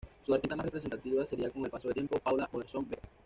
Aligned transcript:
Su 0.25 0.33
artista 0.33 0.55
más 0.55 0.65
representativa 0.65 1.23
sería 1.27 1.51
con 1.51 1.63
el 1.63 1.69
paso 1.69 1.87
del 1.89 1.93
tiempo 1.93 2.17
Paula 2.17 2.49
Modersohn-Becker. 2.51 3.01